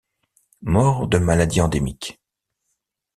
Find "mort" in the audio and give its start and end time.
0.63-1.05